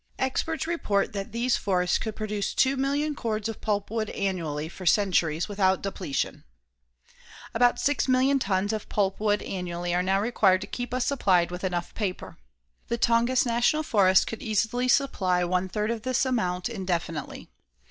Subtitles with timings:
[0.17, 5.83] Experts report that these forests could produce 2,000,000 cords of pulpwood annually for centuries without
[5.83, 6.43] depletion.
[7.53, 11.93] About 6,000,000 tons of pulpwood annually are now required to keep us supplied with enough
[11.93, 12.39] paper.
[12.87, 17.51] The Tongass National Forest could easily supply one third of this amount indefinitely.